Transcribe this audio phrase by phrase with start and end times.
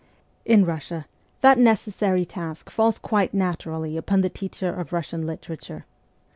[0.45, 1.05] In Russia,
[1.41, 5.85] that necessary task falls quite naturally upon the teacher of Russian literature.